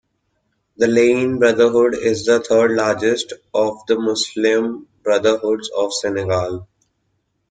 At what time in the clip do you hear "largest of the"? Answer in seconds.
2.71-3.99